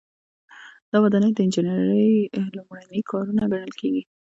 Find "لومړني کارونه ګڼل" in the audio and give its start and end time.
2.55-3.71